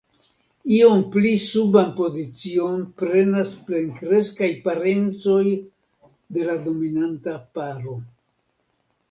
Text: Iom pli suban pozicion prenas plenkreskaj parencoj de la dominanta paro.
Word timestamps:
Iom 0.75 1.01
pli 1.15 1.33
suban 1.43 1.91
pozicion 1.99 2.79
prenas 3.01 3.51
plenkreskaj 3.67 4.49
parencoj 4.65 5.45
de 6.39 6.49
la 6.49 6.57
dominanta 6.67 7.39
paro. 7.61 7.97